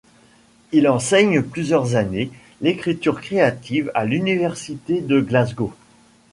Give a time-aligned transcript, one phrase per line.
[0.71, 5.75] Il enseigne plusieurs années l'écriture créative à l'Université de Glasgow.